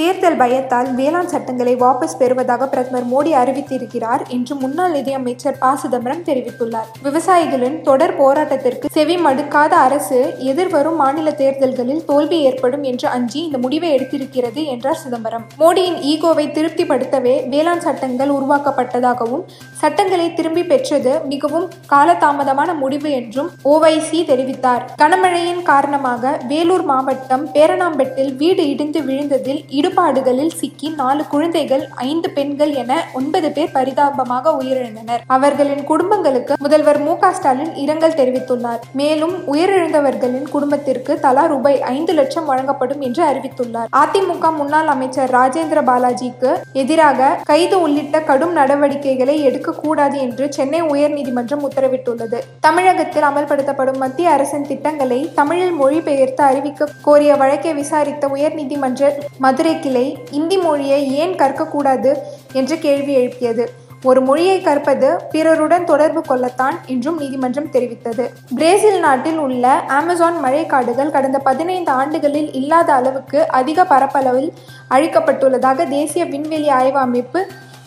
[0.00, 5.72] தேர்தல் பயத்தால் வேளாண் சட்டங்களை வாபஸ் பெறுவதாக பிரதமர் மோடி அறிவித்திருக்கிறார் என்று முன்னாள் நிதியமைச்சர் ப.
[5.82, 6.86] சிதம்பரம் தெரிவித்துள்ளார்.
[7.06, 13.90] விவசாயிகளின் தொடர் போராட்டத்திற்கு செவி மடுக்காத அரசு எதிர்வரும் மாநில தேர்தல்களில் தோல்வி ஏற்படும் என்று அஞ்சி இந்த முடிவை
[13.96, 15.44] எடுத்திருக்கிறது என்றார் சிதம்பரம்.
[15.58, 19.44] மோடியின் ஈகோவை திருப்திப்படுத்தவே வேளாண் சட்டங்கள் உருவாக்கப்பட்டதாகவும்
[19.82, 24.82] சட்டங்களை திரும்பி பெற்றது மிகவும் காலதாமதமான முடிவு என்றும் ஓவைசி தெரிவித்தார்.
[25.02, 32.92] கனமழையின் காரணமாக வேலூர் மாவட்டம் பேரணாம்பெட்டில் வீடு இடிந்து விழுந்ததில் இடிபாடுகளில் சிக்கி நாலு குழந்தைகள் ஐந்து பெண்கள் என
[33.18, 35.22] ஒன்பது பேர் பரிதாபமாக உயிரிழந்தனர்.
[35.36, 38.82] அவர்களின் குடும்பங்களுக்கு முதல்வர் மு ஸ்டாலின் இரங்கல் தெரிவித்துள்ளார்.
[39.00, 43.88] மேலும் உயிரிழந்தவர்களின் குடும்பத்திற்கு தலா ரூபாய் ஐந்து லட்சம் வழங்கப்படும் என்று அறிவித்துள்ளார்.
[44.02, 46.52] அதிமுக முன்னாள் அமைச்சர் ராஜேந்திர பாலாஜிக்கு
[46.82, 52.40] எதிராக கைது உள்ளிட்ட கடும் நடவடிக்கைகளை எடுக்கக்கூடாது என்று சென்னை உயர்நீதிமன்றம் உத்தரவிட்டுள்ளது.
[52.68, 58.98] தமிழகத்தில் அமல்படுத்தப்படும் மத்திய அரசின் திட்டங்களை தமிழில் மொழிபெயர்த்து அறிவிக்க கோரிய வழக்கை விசாரித்த உயர்நீதிமன்ற
[59.38, 62.12] மதுரை கிளை இந்தி மொழியை ஏன் கற்கக்கூடாது
[62.52, 63.66] என்று கேள்வி எழுப்பியது.
[64.02, 68.24] ஒரு மொழியை கற்பது பிறருடன் தொடர்பு கொள்ளத்தான் என்றும் நீதிமன்றம் தெரிவித்தது.
[68.54, 74.52] பிரேசில் நாட்டில் உள்ள அமேசான் மழைக்காடுகள் கடந்த பதினைந்து ஆண்டுகளில் இல்லாத அளவுக்கு அதிக பரப்பளவில்
[74.90, 77.42] அழிக்கப்பட்டுள்ளதாக தேசிய விண்வெளி ஆய்வு அமைப்பு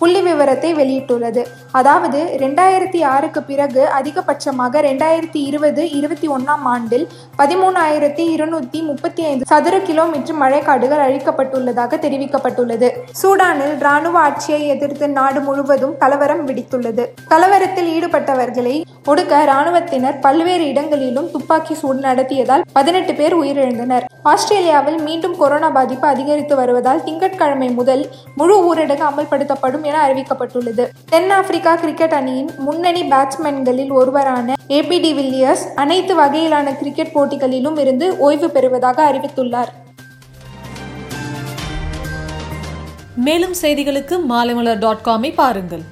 [0.00, 1.42] புள்ளி விவரத்தை வெளியிட்டுள்ளது.
[1.78, 7.06] அதாவது ரெண்டாயிரத்தி ஆறுக்கு பிறகு அதிகபட்சமாக ரெண்டாயிரத்தி இருபது இருபத்தி ஒன்றாம் ஆண்டில்
[7.40, 12.90] பதிமூணாயிரத்தி இருநூத்தி முப்பத்தி ஐந்து சதுர கிலோமீட்டர் மழைக்காடுகள் அழிக்கப்பட்டுள்ளதாக தெரிவிக்கப்பட்டுள்ளது.
[13.22, 17.06] சூடானில் இராணுவ ஆட்சியை எதிர்த்து நாடு முழுவதும் கலவரம் வெடித்துள்ளது.
[17.34, 18.76] கலவரத்தில் ஈடுபட்டவர்களை
[19.12, 24.06] ஒடுக்க இராணுவத்தினர் பல்வேறு இடங்களிலும் துப்பாக்கி சூடு நடத்தியதால் பதினெட்டு பேர் உயிரிழந்தனர்.
[24.30, 28.02] ஆஸ்திரேலியாவில் மீண்டும் கொரோனா பாதிப்பு அதிகரித்து வருவதால் திங்கட்கிழமை முதல்
[28.34, 30.84] முழு ஊரடங்கு அமல்படுத்தப்படும் என அறிவிக்கப்பட்டுள்ளது.
[31.10, 38.50] தென்னாப்பிரிக்கா கிரிக்கெட் அணியின் முன்னணி பேட்ஸ்மேன்களில் ஒருவரான ஏபி டி வில்லியர்ஸ் அனைத்து வகையிலான கிரிக்கெட் போட்டிகளிலும் இருந்து ஓய்வு
[38.50, 39.72] பெறுவதாக அறிவித்துள்ளார்.
[43.28, 45.84] மேலும் செய்திகளுக்கு மாலைமலர் டாட் காமை பாருங்கள்.